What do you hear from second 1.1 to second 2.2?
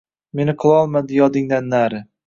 yodingdan nari.